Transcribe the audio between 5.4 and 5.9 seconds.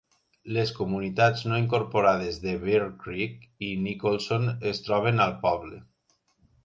poble.